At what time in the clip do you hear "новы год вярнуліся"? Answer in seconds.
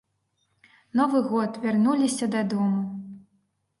1.01-2.25